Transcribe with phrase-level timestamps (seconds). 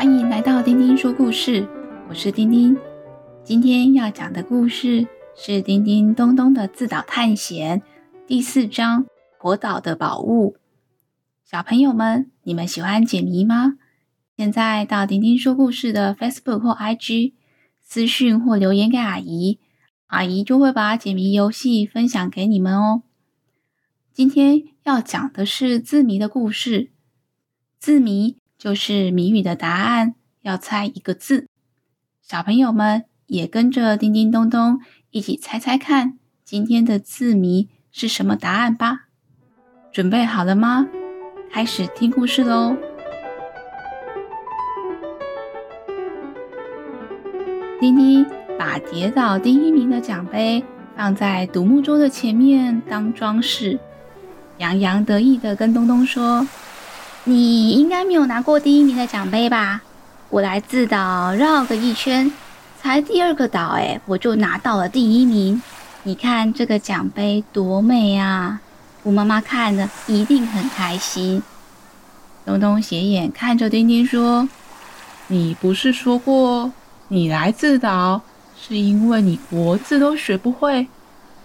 [0.00, 1.68] 欢迎来到丁丁说故事，
[2.08, 2.74] 我是丁丁。
[3.44, 7.82] 今天要讲的故事是叮叮咚咚的自导探险
[8.26, 9.04] 第四章
[9.36, 10.54] 《火岛的宝物》。
[11.44, 13.74] 小朋友们，你们喜欢解谜吗？
[14.38, 17.34] 现在到丁丁说故事的 Facebook 或 IG
[17.82, 19.58] 私讯或留言给阿姨，
[20.06, 23.02] 阿姨就会把解谜游戏分享给你们哦。
[24.14, 26.90] 今天要讲的是字谜的故事，
[27.78, 31.48] 字谜就是谜语的答案，要猜一个字。
[32.20, 39.06] 小朋友们也跟着叮叮咚咚一起猜猜看，今天的字谜是什么答案吧？
[39.90, 40.86] 准备好了吗？
[41.50, 42.76] 开始听故事喽！
[47.80, 48.26] 叮叮
[48.58, 50.62] 把跌倒第一名的奖杯
[50.94, 53.80] 放在独木舟的前面当装饰，
[54.58, 56.46] 洋洋得意地跟咚咚说
[57.24, 59.82] ：“你应该没有拿过第一名的奖杯吧？
[60.30, 62.32] 我来自岛绕个一圈，
[62.80, 65.60] 才第二个岛，哎，我就拿到了第一名。
[66.02, 68.60] 你看这个奖杯多美啊！”
[69.02, 71.42] 我妈妈看了一定很开心。
[72.44, 74.48] 东东斜眼看着丁丁说
[75.28, 76.72] ：“你不是说过
[77.08, 78.22] 你来自岛
[78.58, 80.86] 是因为你国字都学不会？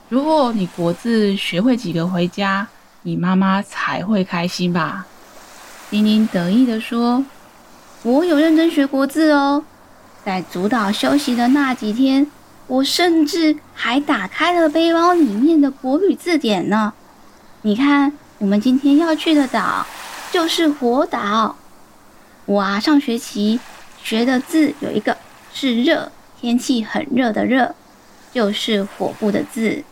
[0.10, 2.68] 如果你国字学会几个回家，
[3.02, 5.06] 你妈妈才会开心吧？”
[5.96, 7.24] 叮叮得意地说
[8.04, 9.64] ：“我有认真学国字哦，
[10.26, 12.30] 在主岛休息的那几天，
[12.68, 16.92] 我甚至还打开了背包里面的国语字典呢。”
[17.64, 19.88] 你看，我们今天要去的岛
[20.34, 21.56] 就是火岛。
[22.46, 23.62] 我啊，上学期
[24.04, 25.16] 学的字有一个
[25.54, 27.74] 是“热”，天气很热的“热”，
[28.34, 29.86] 就是火部的字。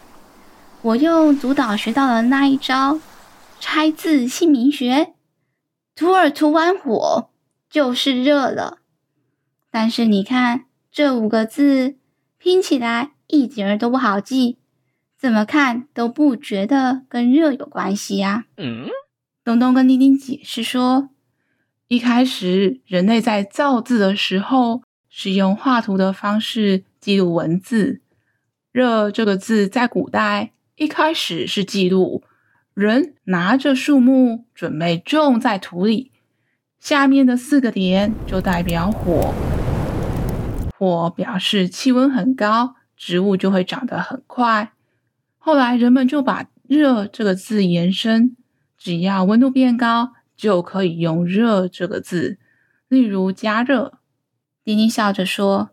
[0.81, 2.99] 我用主岛学到了那一招
[3.61, 5.13] 拆字姓名学，
[5.95, 7.29] 涂尔涂完火
[7.69, 8.79] 就是热了。
[9.71, 11.95] 但是你看这五个字
[12.37, 14.57] 拼起来一点儿都不好记。
[15.17, 18.57] 怎么看都不觉得跟热有关系呀、啊。
[18.57, 18.87] 嗯，
[19.43, 21.09] 东东跟丁丁解释说，
[21.87, 28.01] 一开始人类在造字的时候是用画图的方式记录文字。
[28.73, 32.23] 热这个字在古代一开始是记录
[32.73, 36.11] 人拿着树木准备种在土里，
[36.79, 39.31] 下面的四个点就代表火，
[40.75, 44.71] 火表示气温很高，植物就会长得很快。
[45.37, 48.35] 后来人们就把“热”这个字延伸，
[48.75, 52.39] 只要温度变高，就可以用“热”这个字。
[52.87, 53.99] 例如加热。
[54.63, 55.69] 丁丁笑着说：“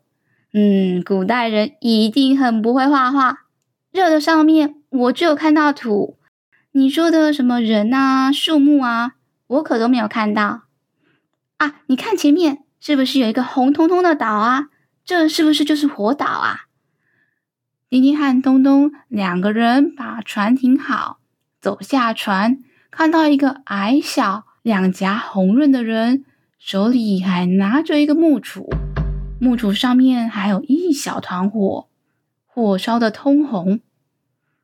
[0.53, 3.47] 嗯，古代人一定很不会画画。
[3.91, 6.19] 热的上面我只有看到土，
[6.73, 9.15] 你说的什么人啊、树木啊，
[9.49, 10.63] 我可都没有看到。
[11.57, 14.69] 啊，你看前面是不是有一个红彤彤的岛啊？
[15.05, 16.67] 这是不是就是火岛啊？”
[17.91, 21.19] 丁丁和东东两个人把船停好，
[21.61, 26.25] 走下船，看到一个矮小、两颊红润的人，
[26.57, 28.73] 手里还拿着一个木杵，
[29.41, 31.89] 木杵上面还有一小团火，
[32.47, 33.81] 火烧得通红。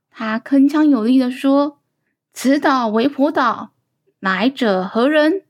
[0.09, 1.76] 他铿锵有力地说
[2.39, 3.73] ：“此岛为火岛，
[4.21, 5.45] 来者何人？”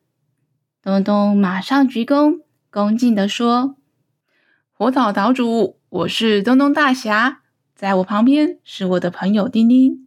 [0.80, 3.74] 东东马上鞠躬，恭敬地说
[4.72, 7.42] ：“火岛岛主，我是东东大侠。”
[7.74, 10.06] 在我旁边是我的朋友丁丁，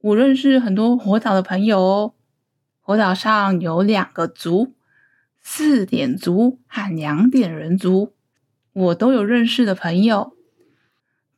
[0.00, 2.14] 我认识很多火岛的朋友哦。
[2.80, 4.74] 火岛上有两个族，
[5.40, 8.14] 四点族和两点人族，
[8.72, 10.36] 我都有认识的朋友。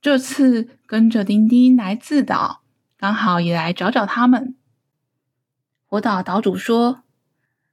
[0.03, 2.61] 这次跟着丁丁来自岛，
[2.99, 4.55] 刚好也来找找他们。
[5.89, 7.03] 火岛岛主说：“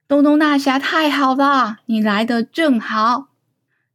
[0.08, 3.28] 东东大侠太好了，你来的正好。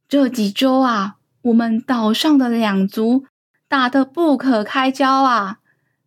[0.08, 3.26] 这几周啊，我们岛上的两族。”
[3.72, 5.60] 打得不可开交啊！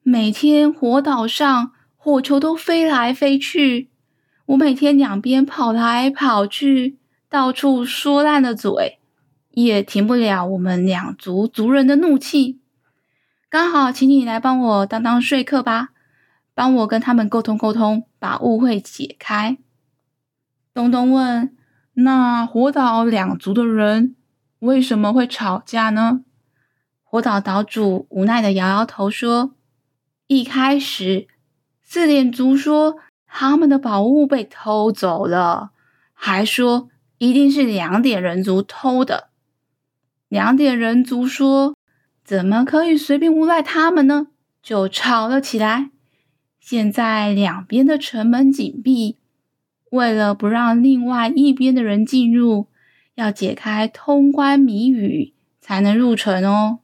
[0.04, 3.90] 每天火岛上火球都飞来飞去，
[4.46, 9.00] 我每天两边跑来跑去，到处说烂了嘴，
[9.50, 12.60] 也停不了我们两族族人的怒气。
[13.50, 15.90] 刚好请你来帮我当当说客吧，
[16.54, 19.60] 帮我跟他们沟通沟通，把误会解开。
[20.74, 21.56] 东东问
[21.94, 24.16] ：“那火岛两族的人
[24.58, 26.22] 为什么会吵架呢？”
[27.06, 29.54] 火岛岛主无奈的摇摇头说
[30.26, 31.28] ：“一开始，
[31.84, 35.70] 四点族说他们的宝物被偷走了，
[36.12, 36.90] 还说
[37.20, 39.30] 一定是两点人族偷的。
[40.28, 41.76] 两点人族说，
[42.24, 44.30] 怎么可以随便诬赖他们呢？
[44.64, 45.92] 就吵了起来。
[46.68, 49.18] 现在两边的城门紧闭，
[49.92, 52.66] 为了不让另外一边的人进入，
[53.14, 56.80] 要解开通关谜语才能入城哦。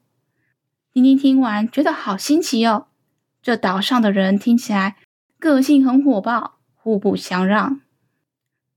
[0.93, 2.89] 丁丁听完觉得好新奇哦，
[3.41, 4.97] 这岛上的人听起来
[5.39, 7.81] 个性很火爆，互不相让。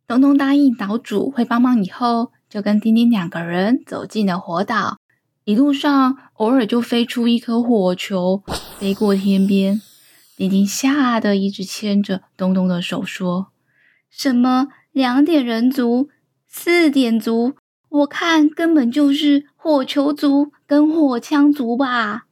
[0.09, 4.97] 东东答应岛主会帮忙以后，就跟丁丁两个人走进了火岛。
[5.45, 8.43] 一路上偶尔就飞出一颗火球，
[8.79, 9.83] 飞过天边。
[10.37, 13.49] 丁丁吓得一直牵着东东的手说
[14.11, 16.09] ：“什么两点人族？”
[16.47, 17.57] 四点族，
[17.89, 22.27] 我看根本就是火球族跟火枪族吧。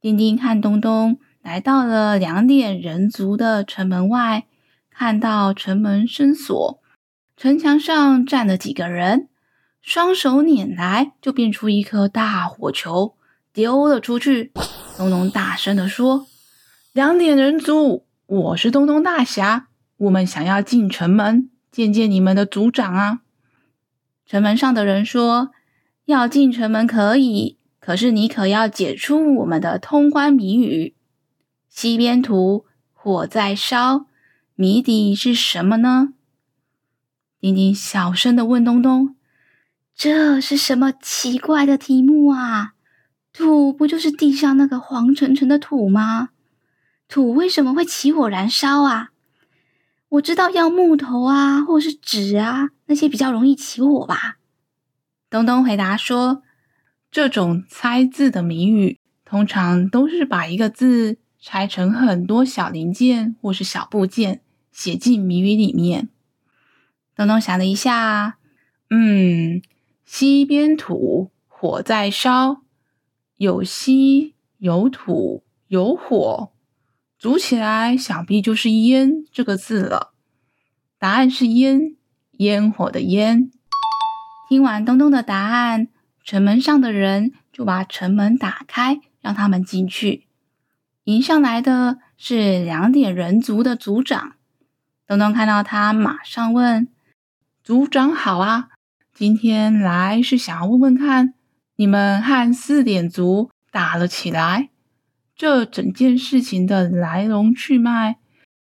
[0.00, 4.46] 丁丁和东东来到了两点人族的城门外，
[4.90, 6.80] 看到城门深锁，
[7.36, 9.28] 城墙上站了几个人，
[9.82, 13.14] 双手拈来就变出一颗大火球，
[13.52, 14.52] 丢了出去。
[14.96, 16.26] 东东大声地说
[16.92, 23.20] ：“两点人族，我是东东大侠，我们想要进城门。”见见你们的族长啊！
[24.26, 25.52] 城门上的人说
[26.06, 30.96] ：“要进城门可以，可是你可要解出我们的通关谜语。
[31.68, 34.06] 西边土，火在烧，
[34.56, 36.14] 谜底是什么呢？”
[37.38, 39.14] 丁丁小声的问东东
[39.94, 42.72] ：“这是什么奇怪的题目啊？
[43.32, 46.30] 土不就是地上那个黄澄澄的土吗？
[47.10, 49.10] 土为什么会起火燃烧啊？”
[50.10, 54.38] 我知道要木头啊，或是纸啊，那些比较容易起火吧。
[55.28, 56.42] 东东回答说
[57.10, 64.40] ：“这种猜字的谜语，通常都是把一个字拆成很多小零件或是小部件，
[64.72, 66.08] 写进谜语里面。”
[67.14, 68.38] 东东想了一下，
[68.88, 69.62] 嗯，
[70.04, 72.62] 西边土，火在烧，
[73.36, 76.50] 有西有土有火。
[77.20, 80.14] 组起来，想必就是“烟”这个字了。
[80.98, 81.94] 答案是“烟”，
[82.40, 83.50] 烟火的“烟”。
[84.48, 85.88] 听完东东的答案，
[86.24, 90.28] 城门上的人就把城门打开，让他们进去。
[91.04, 94.36] 迎上来的是两点人族的族长。
[95.06, 96.88] 东东看到他，马上问
[97.62, 98.70] ：“族长好啊，
[99.12, 101.34] 今天来是想要问问看，
[101.76, 104.69] 你们和四点族打了起来。”
[105.40, 108.18] 这整件事情的来龙去脉，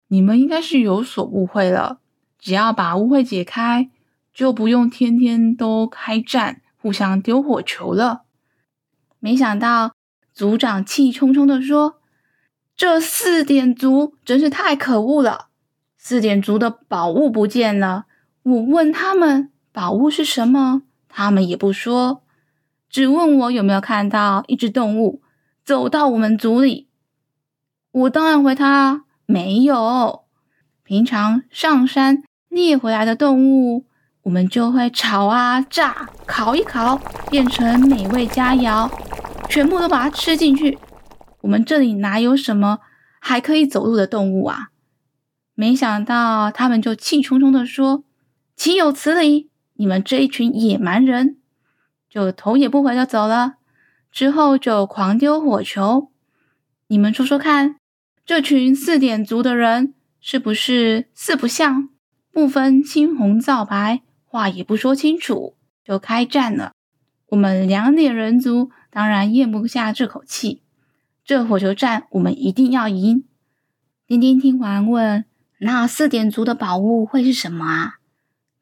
[0.08, 2.00] 你们应该是有所误会了。
[2.38, 3.88] 只要把误会解开，
[4.34, 8.24] 就不用天天都开战，互相丢火球了。
[9.18, 9.94] 没想到
[10.34, 12.02] 族长气冲冲地说
[12.76, 15.46] ：“这四点族真是太可恶了！
[15.96, 18.04] 四点族的宝物不见了，
[18.42, 22.22] 我问他们宝物是什么，他们也不说，
[22.90, 25.22] 只问我有没有看到一只动物。”
[25.68, 26.88] 走到我们族里，
[27.90, 30.24] 我当然回他没有。
[30.82, 33.84] 平常上山猎回来的动物，
[34.22, 36.98] 我们就会炒啊、炸、烤一烤，
[37.28, 38.90] 变成美味佳肴，
[39.50, 40.78] 全部都把它吃进去。
[41.42, 42.78] 我们这里哪有什么
[43.20, 44.70] 还可以走路的动物啊？
[45.54, 48.04] 没想到他们就气冲冲地说
[48.56, 49.50] ：“岂有此理！
[49.74, 51.36] 你们这一群野蛮人！”
[52.08, 53.56] 就头也不回地走了。
[54.10, 56.10] 之后就狂丢火球，
[56.88, 57.76] 你们说说看，
[58.24, 61.90] 这群四点族的人是不是四不像，
[62.32, 66.72] 不分青红皂白，话也不说清楚就开战了？
[67.28, 70.62] 我们两点人族当然咽不下这口气，
[71.24, 73.24] 这火球战我们一定要赢。
[74.06, 75.26] 丁丁听完问
[75.60, 77.96] ：“那四点族的宝物会是什么啊？”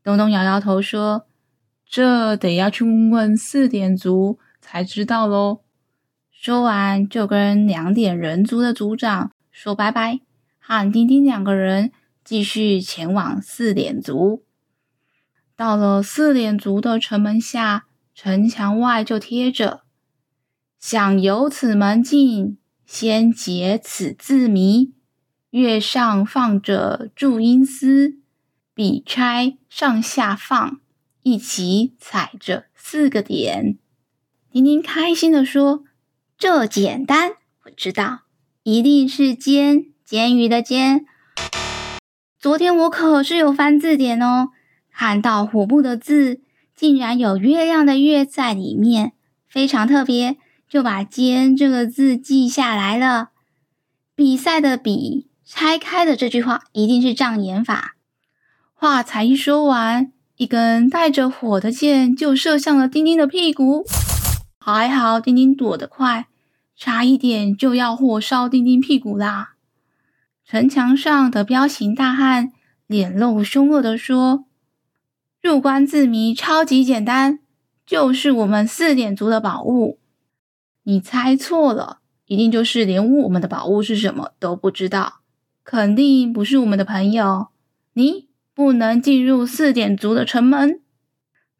[0.02, 1.26] 东东摇摇头说
[1.88, 4.38] ：“这得要去问问四点族。”
[4.68, 5.60] 才知道喽。
[6.32, 10.18] 说完，就跟两点人族的族长说拜拜，
[10.58, 11.92] 和丁丁两个人
[12.24, 14.44] 继续前往四点族。
[15.54, 19.84] 到了四点族的城门下，城墙外就贴着
[20.78, 24.92] ：“想由此门进，先解此字谜。
[25.50, 28.18] 月上放着注音丝，
[28.74, 30.80] 笔差上下放，
[31.22, 33.78] 一起踩着四个点。”
[34.56, 35.84] 丁丁开心地说
[36.38, 37.32] ：“这简单，
[37.64, 38.20] 我知道，
[38.62, 41.04] 一定是煎煎鱼的煎。
[42.40, 44.48] 昨天我可是有翻字典哦，
[44.90, 46.40] 看到火部的字
[46.74, 49.12] 竟然有月亮的月在里面，
[49.46, 53.32] 非常特别，就把煎这个字记下来了。
[54.14, 57.96] 比赛的比拆开的这句话一定是障眼法。
[58.72, 63.84] 话才一说完，一根带着火的箭就射向了丁丁的屁股。”
[64.68, 66.26] 还好，丁丁躲得快，
[66.74, 69.54] 差一点就要火烧丁丁屁股啦！
[70.44, 72.50] 城墙上的彪形大汉
[72.88, 74.46] 脸露凶恶地说
[75.40, 77.38] ：“入关字谜超级简单，
[77.86, 80.00] 就是我们四点族的宝物。
[80.82, 85.20] 你猜错了，一定就是连我们的宝物是什么都不知道，
[85.62, 87.50] 肯定不是我们的朋友。
[87.92, 90.80] 你不能进入四点族的城门。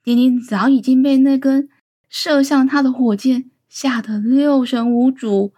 [0.02, 1.68] 丁丁早已经被那根
[2.08, 5.52] 射向他的火箭吓得六神无主，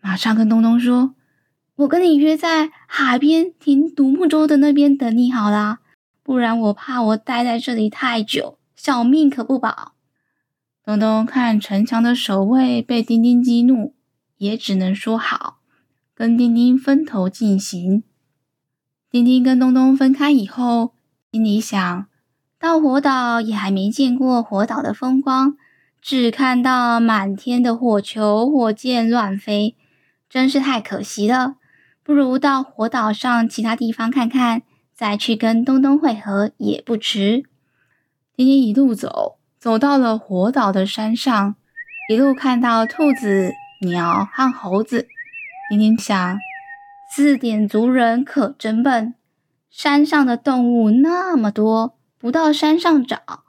[0.00, 1.14] 马上跟东东说
[1.76, 5.80] ：“我跟你约在海边停独木舟的那边等你好啦。”
[6.22, 9.94] 不然我怕我待在这里太久，小命可不保。
[10.84, 13.94] 东东看城墙的守卫被丁丁激怒，
[14.36, 15.58] 也只能说好，
[16.14, 18.04] 跟丁丁分头进行。
[19.10, 20.94] 丁丁跟东东分开以后，
[21.32, 22.06] 心里想
[22.60, 25.56] 到火岛也还没见过火岛的风光，
[26.00, 29.76] 只看到满天的火球、火箭乱飞，
[30.28, 31.56] 真是太可惜了。
[32.02, 34.62] 不如到火岛上其他地方看看。
[34.92, 37.44] 再去跟东东会合也不迟。
[38.36, 41.54] 丁丁一路走，走到了火岛的山上，
[42.10, 45.08] 一路看到兔子、鸟和猴子。
[45.70, 46.38] 丁丁想，
[47.10, 49.14] 四点族人可真笨，
[49.70, 53.44] 山上的动物那么多，不到山上找，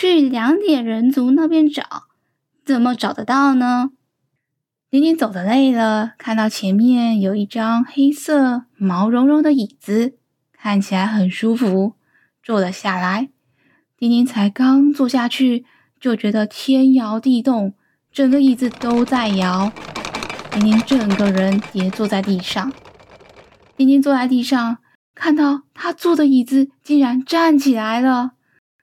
[0.00, 2.04] 去两点人族那边找，
[2.64, 3.90] 怎么找得到呢？
[4.88, 10.14] 丁丁走得累了，看到前面有一张黑色毛茸茸的椅子。
[10.52, 11.94] 看起来很舒服，
[12.44, 13.30] 坐了下来。
[13.96, 15.64] 丁丁才刚坐下去，
[15.98, 17.74] 就觉得天摇地动，
[18.12, 19.72] 整个椅子都在摇。
[20.52, 22.72] 丁丁整个人跌坐在地上。
[23.76, 24.78] 丁丁坐在地上，
[25.16, 28.34] 看到他坐的椅子竟然站起来了。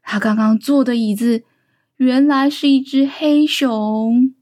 [0.07, 1.43] 他刚刚坐的椅子
[1.97, 4.33] 原来是一只黑熊。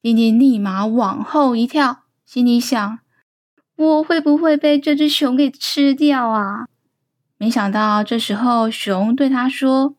[0.00, 2.98] 丁丁立马往后一跳，心里想。
[3.74, 6.68] 我会不会被这只熊给吃掉啊？
[7.36, 9.96] 没想到这时候熊对他说：“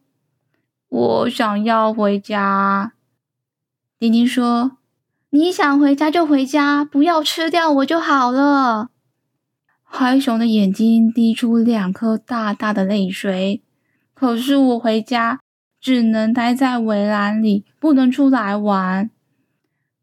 [0.88, 2.94] 我想要回家。”
[4.00, 4.78] 丁丁说
[5.32, 8.90] ：“你想回家就回家，不要吃掉我就好了。”
[9.84, 13.62] 黑熊的眼睛滴出两颗大大的泪水。
[14.20, 15.42] 可是我回家
[15.80, 19.12] 只能待在围栏里，不能出来玩。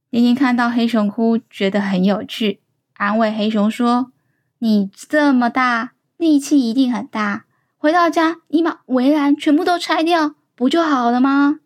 [0.08, 2.60] 丁丁看到黑熊哭，觉得很有趣。
[2.92, 4.12] 安慰黑熊说
[4.60, 7.46] ：“你这么大，力气一定很大。
[7.76, 11.58] 回到家，你把围栏全部都拆掉，不就好了吗？”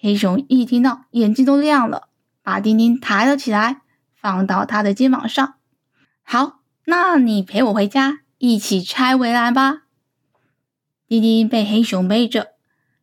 [0.00, 2.08] 黑熊一听到，眼睛都亮了，
[2.42, 3.82] 把丁丁抬了起来，
[4.14, 5.56] 放到他的肩膀上。
[6.22, 9.82] 好，那你陪我回家，一起拆围栏吧。
[11.10, 12.52] 丁丁被黑熊背着，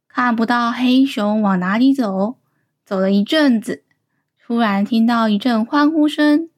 [0.08, 2.38] 看不到黑熊往哪里走。
[2.86, 3.84] 走了一阵子，
[4.42, 6.50] 突然听到一阵欢呼声。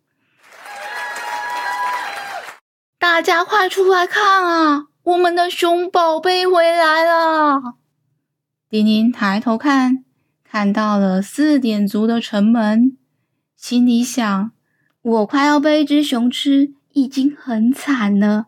[2.99, 4.89] 大家快出来看啊！
[5.01, 7.77] 我们的熊宝贝回来了！
[8.69, 10.05] 丁丁抬头看，
[10.43, 12.95] 看到了四点族的城门，
[13.55, 14.51] 心里想：
[15.01, 18.45] 我快要被一只熊吃，已经很惨了。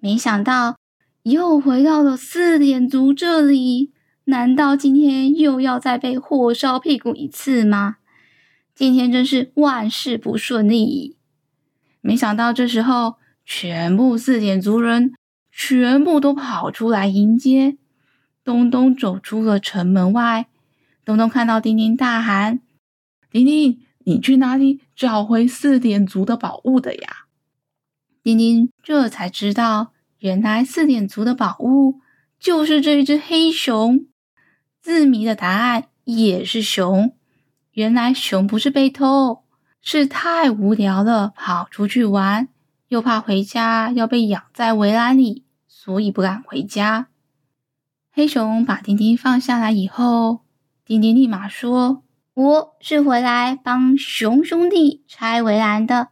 [0.00, 0.74] 没想到
[1.22, 3.92] 又回到了四点族这里，
[4.24, 7.96] 难道今天又要再被火烧屁股一次吗？
[8.74, 11.16] 今天真是万事不顺利。
[12.00, 13.16] 没想到这时候。
[13.44, 15.14] 全部四点族人
[15.50, 17.76] 全部都跑出来迎接。
[18.44, 20.46] 东东走出了城门外，
[21.04, 22.60] 东东看到丁丁，大喊
[23.32, 27.26] ：“丁丁，你去哪里找回四点族的宝物的呀？”
[28.22, 29.91] 丁丁这才知道，
[30.22, 32.00] 原来四点族的宝物
[32.38, 34.06] 就是这一只黑熊。
[34.80, 37.16] 字谜的答案也是熊。
[37.72, 39.42] 原来熊不是被偷，
[39.80, 42.48] 是太无聊了，跑出去玩。
[42.86, 47.08] 又怕回家要被养在围栏里，所以不敢回家。
[48.12, 50.42] 黑熊把丁丁放下来以后，
[50.84, 56.10] 丁丁立马说：“我是回来帮熊兄弟拆围栏的。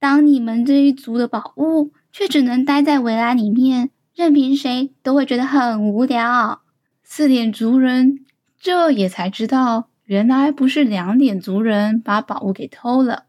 [0.00, 6.62] 当你们这一族的宝物却只能待在围栏里面，任凭谁都会觉得很无聊。”
[7.02, 8.24] 四点族人
[8.58, 13.24] 这也才知道，原来不是两点族人把宝物给偷了。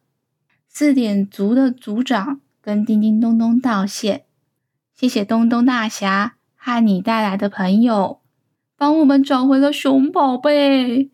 [0.70, 2.42] 四点族的族长。
[2.66, 4.26] 跟叮叮咚咚道谢，
[4.96, 8.22] 谢谢东东大侠和你带来的朋友，
[8.76, 11.12] 帮我们找回了熊宝贝。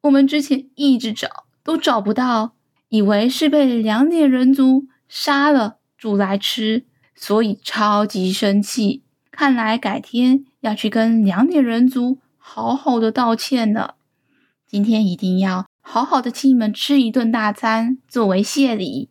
[0.00, 2.54] 我们之前一直找都找不到，
[2.88, 9.02] 以为是被两点人族杀了煮来吃，所以超级生气。
[9.32, 13.96] 看来改天要去跟两点人族好好的道歉了。
[14.66, 19.10] 今天一定要好好的请你们吃一顿大餐作为谢礼。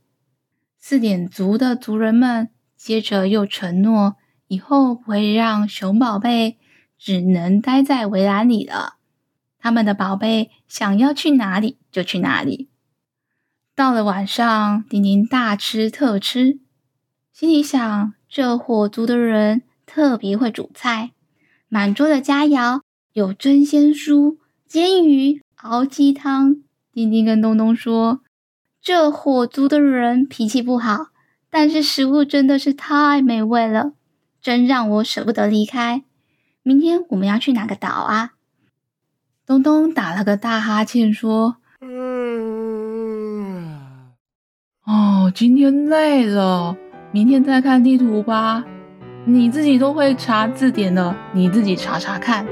[0.77, 4.15] 四点族的族人们接着又承诺，
[4.47, 6.57] 以后不会让熊宝贝
[6.97, 8.95] 只能待在围栏里了。
[9.59, 12.69] 他们的宝贝想要去哪里就去哪里。
[13.75, 16.59] 到了晚上，丁丁大吃特吃，
[17.35, 21.11] 心里想：这火族的人特别会煮菜，
[21.67, 22.79] 满桌的佳肴
[23.11, 26.63] 有蒸鲜蔬、煎鱼、熬鸡汤。
[26.93, 28.21] 丁丁跟东东说
[28.81, 31.07] ：“这火族的人脾气不好，
[31.49, 33.91] 但是食物真的是太美味了，
[34.41, 36.05] 真让我舍不得离开。
[36.63, 38.35] 明天我们要去哪个岛啊？”
[39.45, 43.43] 东东打了个大哈欠说：“嗯，
[44.85, 46.77] 哦，今天累了，
[47.15, 48.65] 明天再看地图吧。
[49.25, 52.45] 你自己都会查字典的，你自己查查看。”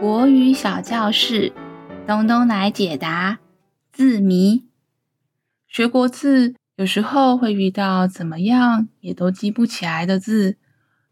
[0.00, 1.52] 国语小教室，
[2.04, 3.38] 东东来解答
[3.92, 4.64] 字谜。
[5.68, 10.56] 学国字有时候会遇到怎么样也都记不起来的字，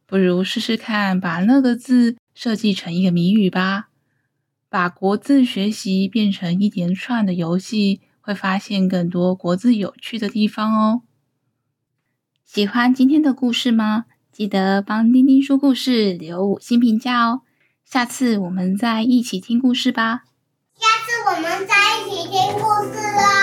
[0.05, 3.90] 不如试试看把那个字设计成一个谜语吧。
[4.71, 11.03] 把国字学习变成一连串的游戏，会发现更多国字有趣的地方哦。
[12.45, 14.05] 喜欢今天的故事吗？
[14.31, 17.43] 记得帮丁丁说故事，留五星评价哦。
[17.85, 20.23] 下次我们再一起听故事吧。
[20.79, 23.40] 下次我们再一起听故事哦。